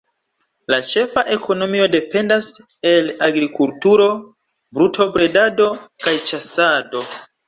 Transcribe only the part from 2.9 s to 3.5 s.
el la